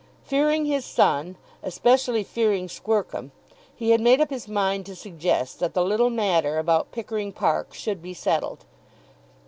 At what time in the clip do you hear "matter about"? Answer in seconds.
6.09-6.91